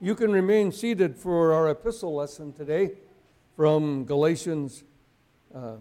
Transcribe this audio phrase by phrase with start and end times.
[0.00, 2.92] You can remain seated for our epistle lesson today
[3.56, 4.84] from Galatians,
[5.52, 5.78] uh,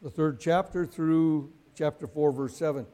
[0.00, 2.86] the third chapter, through chapter 4, verse 7.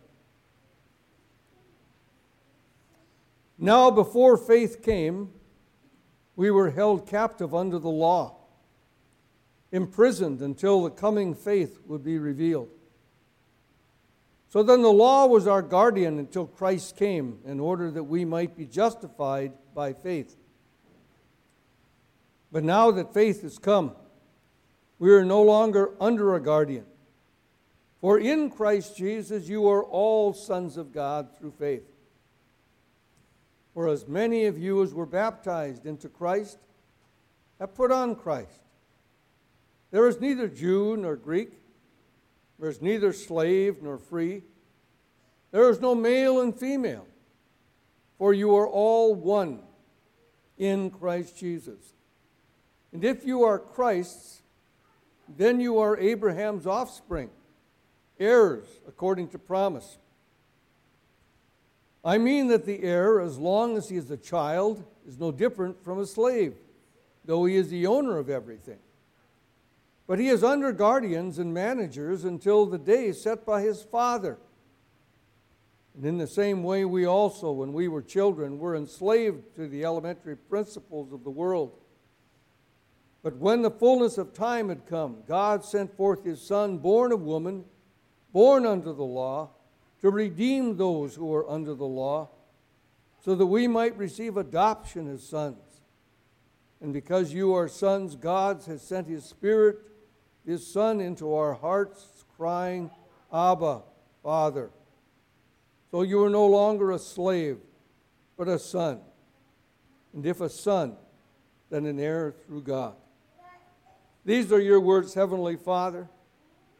[3.57, 5.31] Now, before faith came,
[6.35, 8.39] we were held captive under the law,
[9.71, 12.71] imprisoned until the coming faith would be revealed.
[14.49, 18.57] So then the law was our guardian until Christ came in order that we might
[18.57, 20.35] be justified by faith.
[22.51, 23.93] But now that faith has come,
[24.99, 26.87] we are no longer under a guardian.
[28.01, 31.85] For in Christ Jesus you are all sons of God through faith.
[33.75, 36.59] For as many of you as were baptized into Christ
[37.59, 38.61] have put on Christ.
[39.91, 41.53] There is neither Jew nor Greek,
[42.59, 44.43] there is neither slave nor free,
[45.51, 47.07] there is no male and female,
[48.19, 49.61] for you are all one
[50.59, 51.95] in Christ Jesus.
[52.93, 54.43] And if you are Christ's,
[55.37, 57.31] then you are Abraham's offspring,
[58.19, 59.99] heirs according to promise.
[62.05, 65.83] I mean that the heir, as long as he is a child, is no different
[65.85, 66.55] from a slave,
[67.25, 68.79] though he is the owner of everything.
[70.07, 74.39] But he is under guardians and managers until the day set by his father.
[75.95, 79.85] And in the same way, we also, when we were children, were enslaved to the
[79.85, 81.73] elementary principles of the world.
[83.23, 87.23] But when the fullness of time had come, God sent forth his Son, born of
[87.23, 87.65] woman,
[88.33, 89.51] born under the law,
[90.01, 92.29] to redeem those who were under the law,
[93.25, 95.83] so that we might receive adoption as sons.
[96.81, 99.79] And because you are sons, God has sent his Spirit,
[100.47, 102.91] his Son, into our hearts, crying,
[103.33, 103.83] Abba,
[104.23, 104.71] Father.
[105.91, 107.59] So you are no longer a slave,
[108.37, 109.01] but a son.
[110.15, 110.97] And if a son,
[111.71, 112.95] then an heir through God.
[114.25, 116.09] These are your words, Heavenly Father.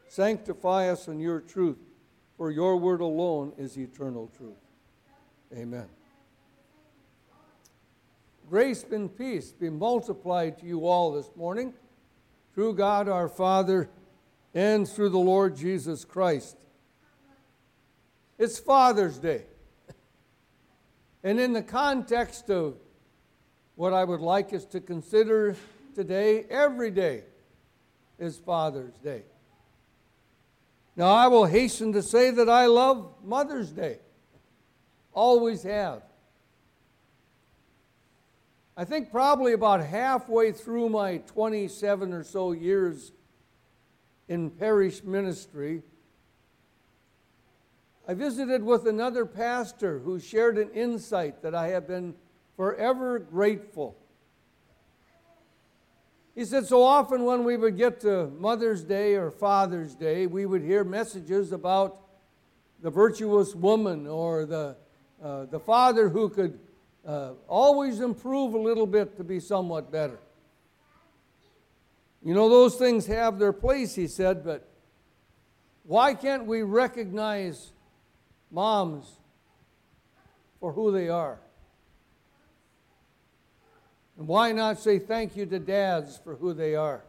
[0.07, 1.77] Sanctify us in your truth,
[2.37, 4.57] for your word alone is eternal truth.
[5.55, 5.87] Amen.
[8.49, 11.73] Grace and peace be multiplied to you all this morning
[12.53, 13.89] through God our Father
[14.53, 16.57] and through the Lord Jesus Christ.
[18.39, 19.43] It's Father's Day.
[21.23, 22.77] And in the context of
[23.75, 25.55] what I would like us to consider
[25.93, 27.23] today, every day
[28.19, 29.23] is Father's Day.
[30.95, 33.99] Now, I will hasten to say that I love Mother's Day.
[35.13, 36.03] Always have.
[38.75, 43.11] I think probably about halfway through my 27 or so years
[44.27, 45.81] in parish ministry,
[48.07, 52.15] I visited with another pastor who shared an insight that I have been
[52.55, 53.95] forever grateful
[56.39, 60.45] he said, so often when we would get to Mother's Day or Father's Day, we
[60.45, 61.99] would hear messages about
[62.81, 64.77] the virtuous woman or the,
[65.21, 66.57] uh, the father who could
[67.05, 70.17] uh, always improve a little bit to be somewhat better.
[72.23, 74.65] You know, those things have their place, he said, but
[75.83, 77.73] why can't we recognize
[78.49, 79.11] moms
[80.61, 81.41] for who they are?
[84.19, 87.01] And why not say thank you to dads for who they are?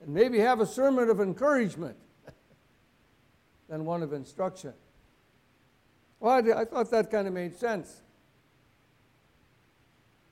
[0.00, 1.96] And maybe have a sermon of encouragement
[3.68, 4.72] than one of instruction.
[6.20, 8.02] Well, I, thought that kind of made sense.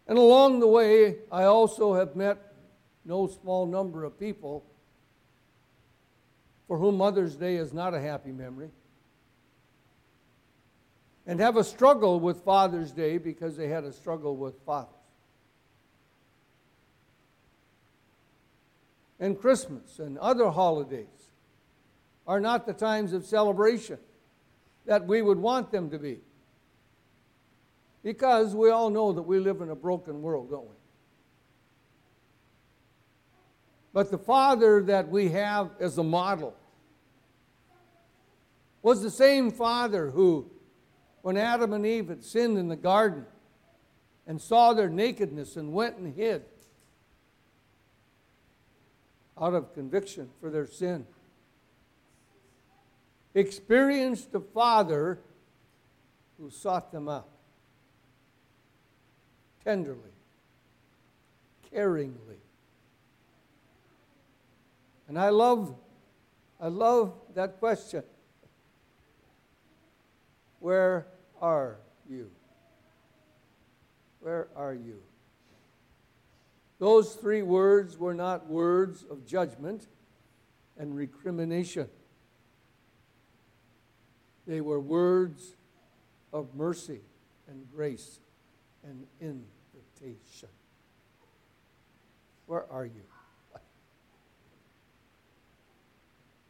[0.07, 2.39] And along the way, I also have met
[3.05, 4.65] no small number of people
[6.69, 8.71] for whom Mother's Day is not a happy memory
[11.27, 14.93] and have a struggle with Father's Day because they had a struggle with fathers.
[19.19, 21.07] And Christmas and other holidays
[22.27, 23.99] are not the times of celebration
[24.85, 26.21] that we would want them to be.
[28.03, 30.77] Because we all know that we live in a broken world, don't we?
[33.93, 36.55] But the Father that we have as a model
[38.83, 40.51] was the same Father who
[41.27, 43.27] when Adam and Eve had sinned in the garden
[44.29, 46.45] and saw their nakedness and went and hid
[49.37, 51.05] out of conviction for their sin.
[53.35, 55.19] Experienced a father
[56.39, 57.27] who sought them out
[59.65, 59.99] tenderly,
[61.75, 62.39] caringly.
[65.09, 65.75] And I love,
[66.61, 68.05] I love that question.
[70.61, 71.09] Where
[71.41, 71.79] are
[72.09, 72.31] you?
[74.27, 75.01] where are you?
[76.81, 79.87] Those three words were not words of judgment
[80.77, 81.89] and recrimination.
[84.49, 85.55] They were words
[86.33, 87.03] of mercy
[87.47, 88.19] and grace
[88.83, 90.49] and invitation.
[92.47, 93.03] Where are you?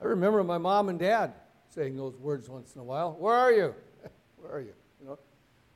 [0.01, 1.35] I remember my mom and dad
[1.69, 3.13] saying those words once in a while.
[3.19, 3.75] Where are you?
[4.37, 4.75] Where are you?
[5.01, 5.19] You know,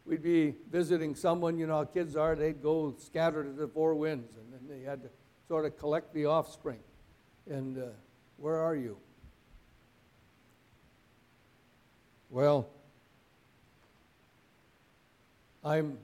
[0.04, 1.58] we'd be visiting someone.
[1.58, 2.34] You know how kids are.
[2.34, 5.08] They'd go scattered to the four winds, and then they had to
[5.48, 6.80] sort of collect the offspring.
[7.48, 7.86] And uh,
[8.36, 8.96] where are you?
[12.30, 12.68] Well,
[15.64, 15.98] I'm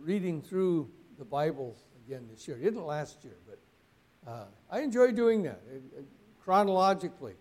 [0.00, 2.56] reading through the Bible again this year.
[2.56, 6.04] It didn't last year, but uh, I enjoy doing that it, it,
[6.42, 7.34] chronologically.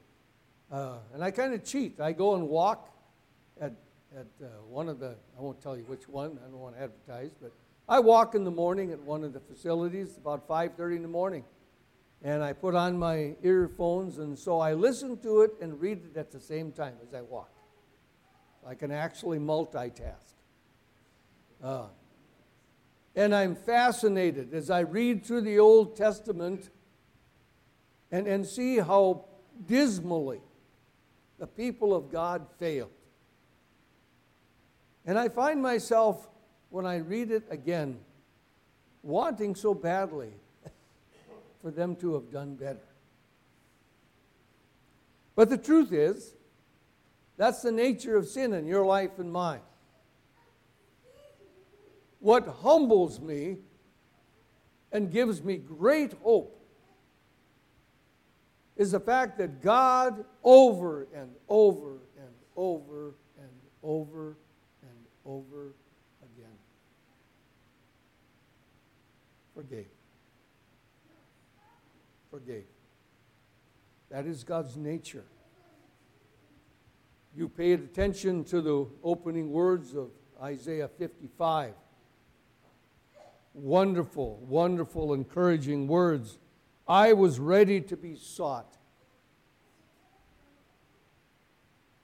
[0.71, 1.99] Uh, and I kind of cheat.
[1.99, 2.89] I go and walk
[3.59, 3.73] at,
[4.15, 6.81] at uh, one of the, I won't tell you which one, I don't want to
[6.81, 7.51] advertise, but
[7.89, 11.43] I walk in the morning at one of the facilities about 5.30 in the morning.
[12.23, 16.17] And I put on my earphones, and so I listen to it and read it
[16.17, 17.51] at the same time as I walk.
[18.65, 20.33] I can actually multitask.
[21.63, 21.87] Uh,
[23.15, 26.69] and I'm fascinated as I read through the Old Testament
[28.11, 29.25] and, and see how
[29.65, 30.41] dismally
[31.39, 32.91] the people of God failed.
[35.07, 36.27] And I find myself,
[36.69, 37.97] when I read it again,
[39.01, 40.33] wanting so badly
[41.61, 42.83] for them to have done better.
[45.33, 46.35] But the truth is,
[47.37, 49.61] that's the nature of sin in your life and mine.
[52.19, 53.57] What humbles me
[54.91, 56.53] and gives me great hope
[58.75, 63.51] is the fact that God, over and over and over and
[63.81, 64.35] over
[65.27, 65.73] over
[66.23, 66.57] again,
[69.53, 69.85] forgave.
[72.31, 72.65] Forgave.
[74.09, 75.25] That is God's nature
[77.37, 80.09] you paid attention to the opening words of
[80.41, 81.75] Isaiah 55.
[83.53, 86.39] Wonderful, wonderful, encouraging words.
[86.87, 88.75] I was ready to be sought.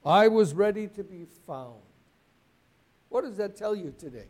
[0.06, 1.80] I was ready to be found.
[3.08, 4.28] What does that tell you today?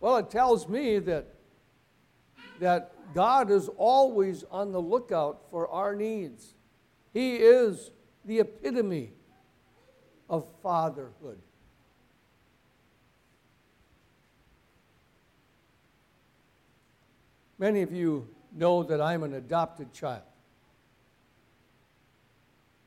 [0.00, 1.26] Well, it tells me that,
[2.60, 6.54] that God is always on the lookout for our needs.
[7.12, 7.90] He is
[8.24, 9.12] the epitome
[10.28, 11.38] of fatherhood.
[17.58, 20.22] Many of you know that I'm an adopted child.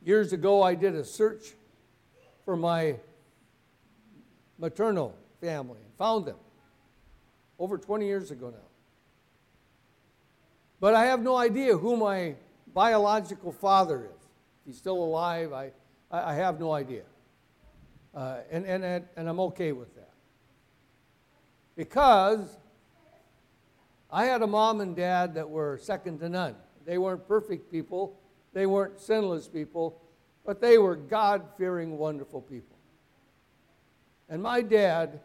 [0.03, 1.53] Years ago, I did a search
[2.45, 2.97] for my
[4.59, 6.37] maternal family and found them
[7.57, 8.57] over 20 years ago now.
[10.79, 12.35] But I have no idea who my
[12.73, 14.21] biological father is.
[14.61, 15.71] If he's still alive, I,
[16.11, 17.03] I have no idea.
[18.13, 20.11] Uh, and, and, and I'm okay with that.
[21.75, 22.57] Because
[24.11, 26.55] I had a mom and dad that were second to none.
[26.85, 28.19] They weren't perfect people,
[28.53, 30.01] they weren't sinless people,
[30.45, 32.78] but they were God fearing, wonderful people.
[34.29, 35.19] And my dad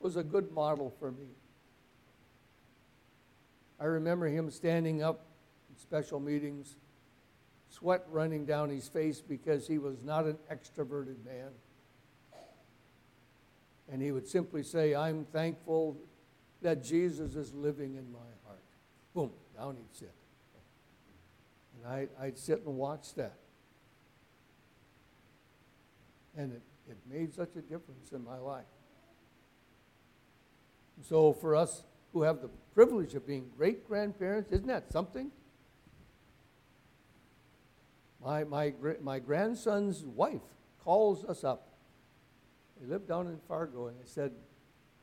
[0.00, 1.28] was a good model for me.
[3.80, 5.26] I remember him standing up
[5.70, 6.76] in special meetings,
[7.68, 11.50] sweat running down his face because he was not an extroverted man.
[13.90, 15.96] And he would simply say, I'm thankful
[16.62, 18.62] that Jesus is living in my heart.
[19.14, 20.14] Boom, down he'd sit.
[21.76, 23.36] And I, I'd sit and watch that.
[26.36, 28.64] And it, it made such a difference in my life.
[31.02, 35.30] So, for us who have the privilege of being great grandparents, isn't that something?
[38.24, 38.72] My, my,
[39.02, 40.40] my grandson's wife
[40.78, 41.74] calls us up
[42.80, 44.32] they lived down in Fargo, and they said,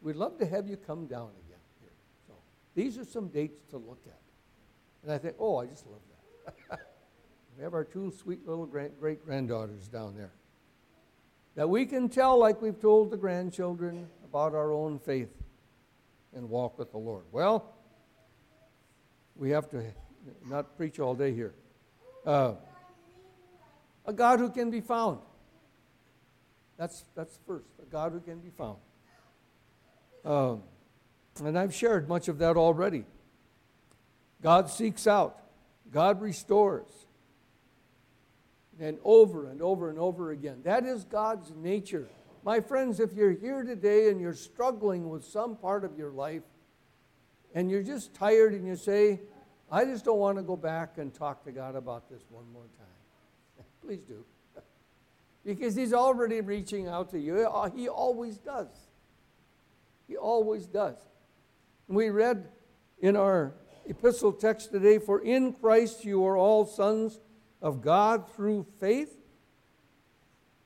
[0.01, 1.91] We'd love to have you come down again here.
[2.27, 2.33] So
[2.75, 4.19] these are some dates to look at.
[5.03, 6.01] And I think, Oh, I just love
[6.69, 6.79] that.
[7.57, 10.31] we have our two sweet little great granddaughters down there.
[11.55, 15.27] That we can tell, like we've told the grandchildren, about our own faith
[16.33, 17.25] and walk with the Lord.
[17.33, 17.75] Well,
[19.35, 19.83] we have to
[20.45, 21.53] not preach all day here.
[22.25, 22.53] Uh,
[24.05, 25.19] a God who can be found.
[26.77, 28.77] That's, that's first, a God who can be found.
[30.23, 30.63] Um,
[31.43, 33.03] and I've shared much of that already.
[34.41, 35.41] God seeks out,
[35.91, 36.89] God restores.
[38.81, 40.61] And over and over and over again.
[40.63, 42.09] That is God's nature.
[42.43, 46.41] my friends, if you're here today and you're struggling with some part of your life
[47.53, 49.21] and you're just tired and you say,
[49.71, 52.65] I just don't want to go back and talk to God about this one more
[52.79, 54.25] time, please do.
[55.45, 57.47] because He's already reaching out to you.
[57.47, 58.69] Uh, he always does.
[60.07, 60.97] He always does.
[61.87, 62.47] We read
[62.99, 63.53] in our
[63.85, 67.19] epistle text today For in Christ you are all sons
[67.61, 69.17] of God through faith.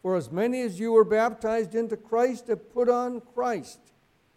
[0.02, 3.80] For as many as you were baptized into Christ have put on Christ.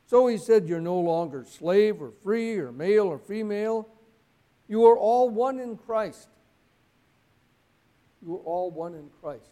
[0.06, 3.88] So he said, You're no longer slave or free or male or female.
[4.66, 6.28] You are all one in Christ.
[8.24, 9.50] You are all one in Christ.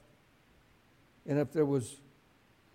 [1.26, 1.96] And if there was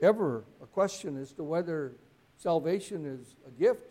[0.02, 1.94] ever a question as to whether
[2.38, 3.82] salvation is a gift,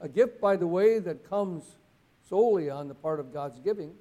[0.00, 1.64] a gift, by the way, that comes
[2.28, 3.94] solely on the part of God's giving,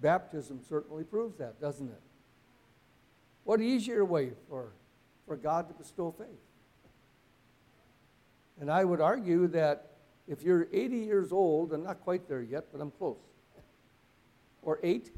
[0.00, 2.00] baptism certainly proves that, doesn't it?
[3.44, 4.72] What easier way for,
[5.26, 6.28] for God to bestow faith?
[8.60, 9.92] And I would argue that
[10.26, 13.16] if you're 80 years old, and not quite there yet, but I'm close,
[14.62, 15.10] or eight,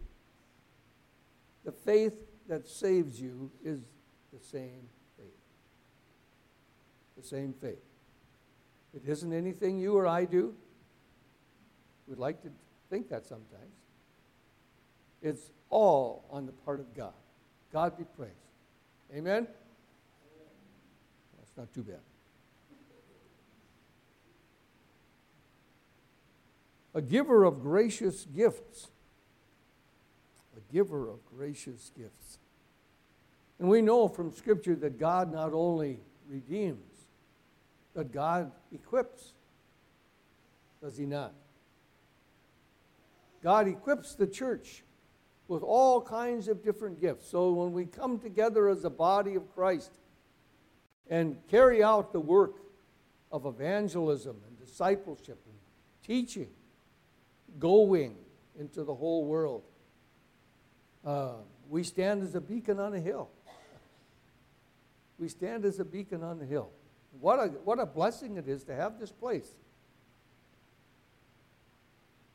[1.64, 3.80] the faith that saves you is
[4.32, 5.26] the same faith.
[7.16, 7.82] The same faith.
[8.94, 10.54] It isn't anything you or I do.
[12.06, 12.50] We'd like to
[12.88, 13.79] think that sometimes.
[15.22, 17.12] It's all on the part of God.
[17.72, 18.34] God be praised.
[19.14, 19.46] Amen?
[21.36, 22.00] That's not too bad.
[26.94, 28.88] A giver of gracious gifts.
[30.56, 32.38] A giver of gracious gifts.
[33.58, 37.06] And we know from Scripture that God not only redeems,
[37.94, 39.32] but God equips.
[40.82, 41.34] Does He not?
[43.42, 44.82] God equips the church
[45.50, 47.28] with all kinds of different gifts.
[47.28, 49.90] So when we come together as a body of Christ
[51.10, 52.54] and carry out the work
[53.32, 55.56] of evangelism and discipleship and
[56.06, 56.46] teaching,
[57.58, 58.14] going
[58.60, 59.64] into the whole world,
[61.04, 61.32] uh,
[61.68, 63.28] we stand as a beacon on a hill.
[65.18, 66.70] We stand as a beacon on the hill.
[67.20, 69.50] What a, what a blessing it is to have this place.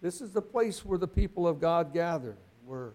[0.02, 2.92] This is the place where the people of God gather, where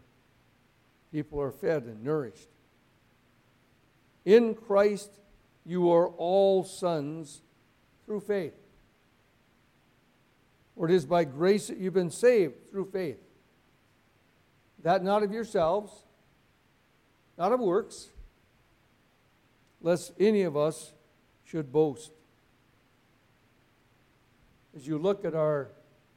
[1.12, 2.48] people are fed and nourished.
[4.24, 5.10] In Christ,
[5.64, 7.42] you are all sons
[8.04, 8.54] through faith.
[10.76, 13.18] For it is by grace that you've been saved through faith.
[14.82, 15.92] That not of yourselves,
[17.36, 18.08] not of works,
[19.82, 20.92] lest any of us
[21.44, 22.12] should boast.
[24.76, 25.68] As you look at our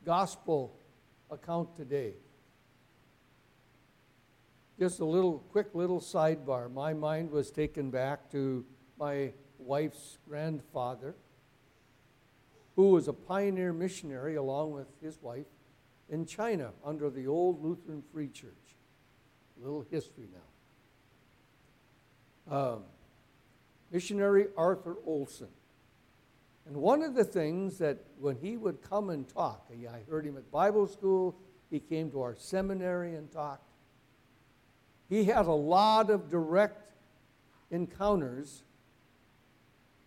[0.06, 0.76] gospel
[1.32, 2.14] account today,
[4.84, 6.70] just a little quick little sidebar.
[6.70, 8.66] My mind was taken back to
[9.00, 11.16] my wife's grandfather,
[12.75, 15.46] who was a pioneer missionary along with his wife
[16.10, 18.75] in China under the old Lutheran Free Church.
[19.58, 20.28] A little history
[22.50, 22.58] now.
[22.58, 22.84] Um,
[23.90, 25.48] missionary Arthur Olson.
[26.66, 30.36] And one of the things that when he would come and talk, I heard him
[30.36, 31.38] at Bible school,
[31.70, 33.70] he came to our seminary and talked
[35.13, 36.91] he had a lot of direct
[37.70, 38.63] encounters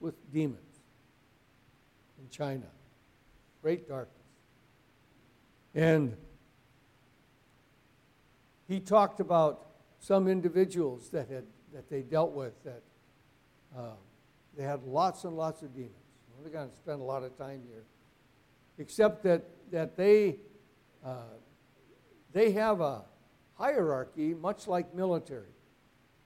[0.01, 0.59] with demons
[2.21, 2.67] in China.
[3.63, 4.17] Great darkness.
[5.77, 6.17] And
[8.67, 9.67] he talked about
[10.01, 12.83] some individuals that, had, that they dealt with that
[13.79, 13.91] uh,
[14.57, 15.93] they had lots and lots of demons.
[16.43, 17.85] We're going to spend a lot of time here.
[18.79, 20.37] Except that, that they,
[21.05, 21.15] uh,
[22.33, 23.03] they have a,
[23.57, 25.53] hierarchy, much like military.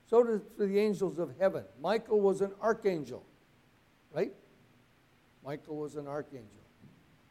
[0.07, 1.65] So do the angels of heaven.
[1.81, 3.25] Michael was an archangel,
[4.13, 4.33] right?
[5.45, 6.49] Michael was an archangel.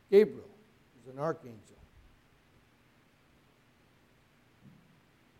[0.09, 0.49] Gabriel
[0.95, 1.59] was an archangel.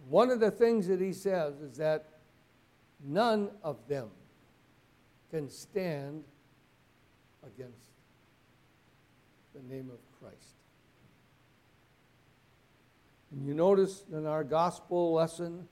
[0.09, 2.07] One of the things that he says is that
[3.03, 4.09] none of them
[5.31, 6.23] can stand
[7.43, 7.91] against
[9.53, 10.55] the name of Christ.
[13.31, 15.67] And you notice in our gospel lesson,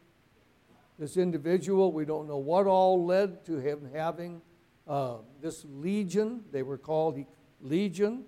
[1.00, 4.42] this individual, we don't know what all led to him having
[4.88, 6.44] uh, this legion.
[6.52, 7.24] They were called
[7.62, 8.26] legion.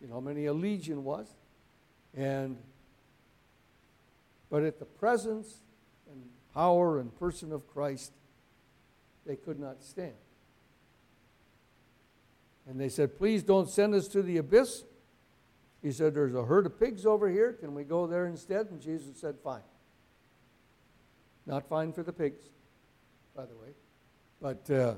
[0.00, 1.28] You know how many a legion was?
[2.16, 2.56] And
[4.50, 5.58] but at the presence
[6.10, 6.22] and
[6.54, 8.12] power and person of Christ,
[9.26, 10.14] they could not stand.
[12.66, 14.84] And they said, Please don't send us to the abyss.
[15.82, 17.52] He said, There's a herd of pigs over here.
[17.52, 18.66] Can we go there instead?
[18.70, 19.62] And Jesus said, Fine.
[21.46, 22.44] Not fine for the pigs,
[23.34, 23.68] by the way.
[24.40, 24.94] But uh,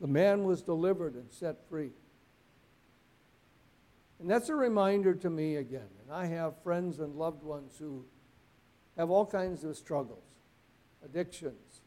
[0.00, 1.90] the man was delivered and set free.
[4.20, 5.88] And that's a reminder to me again.
[6.02, 8.04] And I have friends and loved ones who
[8.96, 10.24] have all kinds of struggles,
[11.04, 11.80] addictions,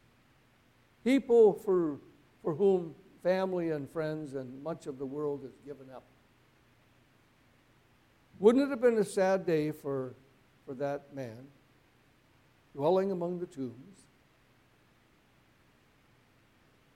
[1.04, 2.00] people for,
[2.42, 6.04] for whom family and friends and much of the world has given up.
[8.44, 10.16] Wouldn't it have been a sad day for,
[10.66, 11.48] for that man
[12.76, 14.02] dwelling among the tombs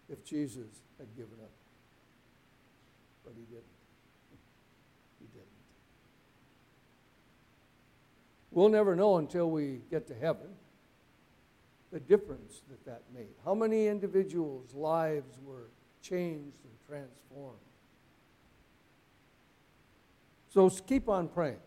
[0.10, 1.52] if Jesus had given up?
[3.24, 3.64] But he didn't.
[5.22, 5.48] He didn't.
[8.52, 10.50] We'll never know until we get to heaven
[11.94, 13.36] the difference that that made.
[13.46, 15.70] How many individuals' lives were
[16.02, 17.67] changed and transformed?
[20.58, 21.60] So keep on praying.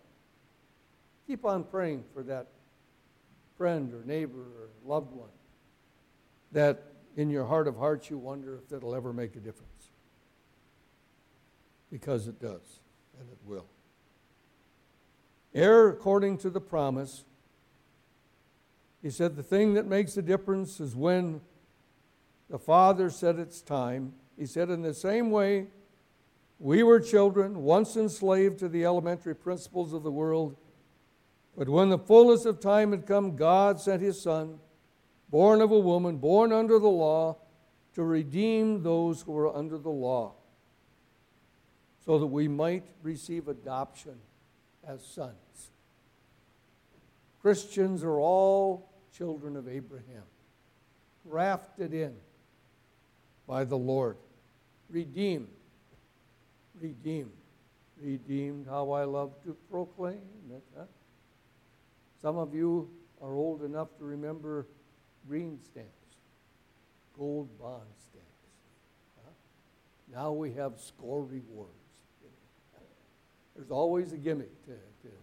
[1.29, 2.49] Keep on praying for that
[3.57, 5.29] friend or neighbor or loved one
[6.51, 6.83] that
[7.17, 9.93] in your heart of hearts you wonder if that'll ever make a difference.
[11.89, 12.81] Because it does,
[13.21, 13.67] and it will.
[15.55, 17.23] Heir according to the promise.
[19.03, 21.43] He said the thing that makes a difference is when
[22.49, 24.15] the Father said it's time.
[24.37, 25.69] He said, in the same way,
[26.61, 30.57] we were children, once enslaved to the elementary principles of the world.
[31.57, 34.59] But when the fullness of time had come, God sent his Son,
[35.31, 37.39] born of a woman, born under the law,
[37.95, 40.35] to redeem those who were under the law,
[42.05, 44.17] so that we might receive adoption
[44.87, 45.71] as sons.
[47.41, 50.25] Christians are all children of Abraham,
[51.27, 52.15] grafted in
[53.47, 54.19] by the Lord,
[54.91, 55.49] redeemed
[56.81, 57.31] redeemed.
[58.01, 60.21] Redeemed, how I love to proclaim
[60.51, 60.63] it.
[60.77, 60.85] Huh?
[62.23, 64.67] Some of you are old enough to remember
[65.29, 65.91] green stamps,
[67.19, 68.27] gold bond stamps.
[69.25, 69.33] Huh?
[70.13, 71.75] Now we have score rewards.
[73.55, 75.15] There's always a gimmick to, to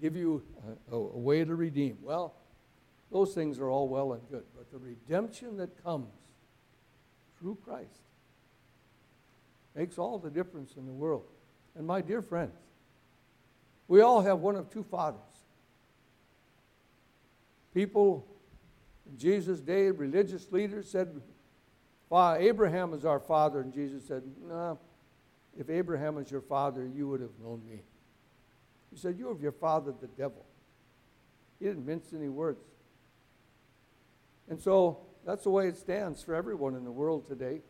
[0.00, 0.42] give you
[0.90, 1.98] a, a, a way to redeem.
[2.00, 2.34] Well,
[3.12, 6.08] those things are all well and good, but the redemption that comes
[7.38, 8.03] through Christ
[9.74, 11.24] makes all the difference in the world.
[11.76, 12.56] And my dear friends,
[13.88, 15.20] we all have one of two fathers.
[17.74, 18.26] People
[19.10, 21.20] in Jesus' day, religious leaders said,
[22.12, 23.60] Abraham is our father.
[23.60, 24.78] And Jesus said, No,
[25.58, 27.80] if Abraham is your father, you would have known me.
[28.92, 30.44] He said, You have your father, the devil.
[31.58, 32.64] He didn't mince any words.
[34.48, 37.62] And so that's the way it stands for everyone in the world today.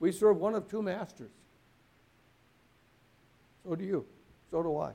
[0.00, 1.30] We serve one of two masters.
[3.64, 4.06] So do you.
[4.50, 4.92] So do I.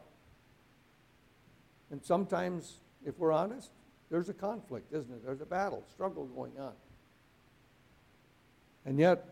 [1.89, 3.71] And sometimes, if we're honest,
[4.09, 5.25] there's a conflict, isn't it?
[5.25, 6.73] There's a battle, struggle going on.
[8.85, 9.25] And yet,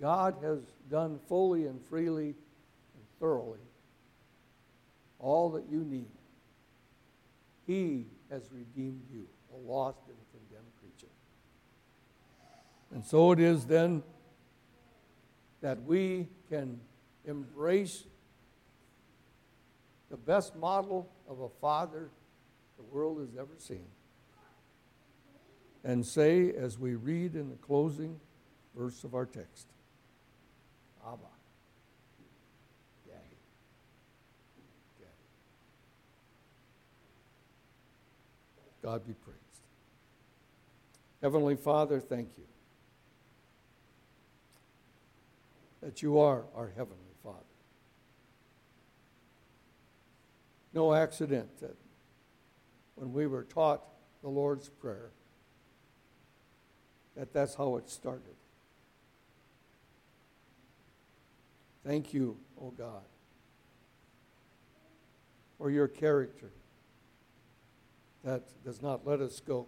[0.00, 3.60] God has done fully and freely and thoroughly
[5.20, 6.08] all that you need.
[7.66, 11.12] He has redeemed you, a lost and condemned creature.
[12.92, 14.02] And so it is then
[15.60, 16.80] that we can
[17.26, 18.04] embrace
[20.10, 22.08] the best model of a father
[22.76, 23.84] the world has ever seen.
[25.84, 28.20] And say, as we read in the closing
[28.76, 29.66] verse of our text,
[31.06, 31.18] Abba,
[33.06, 33.18] Daddy,
[34.98, 35.10] Daddy.
[38.82, 39.38] God be praised.
[41.22, 42.44] Heavenly Father, thank you
[45.82, 47.38] that you are our Heavenly Father.
[50.72, 51.76] No accident that
[52.96, 53.82] when we were taught
[54.22, 55.10] the Lord's Prayer,
[57.16, 58.34] that that's how it started.
[61.84, 63.02] Thank you, O oh God,
[65.58, 66.50] for your character
[68.22, 69.66] that does not let us go,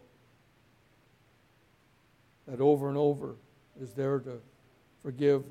[2.46, 3.36] that over and over
[3.80, 4.40] is there to
[5.02, 5.42] forgive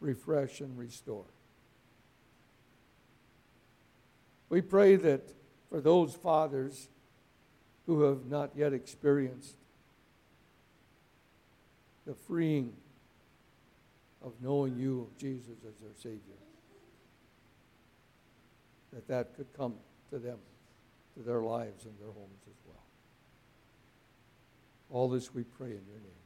[0.00, 1.24] refresh, and restore.
[4.48, 5.32] We pray that
[5.68, 6.88] for those fathers
[7.86, 9.56] who have not yet experienced
[12.06, 12.72] the freeing
[14.22, 16.18] of knowing you, Jesus, as their Savior,
[18.92, 19.74] that that could come
[20.10, 20.38] to them,
[21.16, 22.82] to their lives and their homes as well.
[24.90, 26.23] All this we pray in your name.